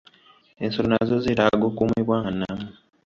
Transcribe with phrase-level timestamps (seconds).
[0.63, 2.67] Ensolo nazo zeetaaga okuumibwa nga nnamu.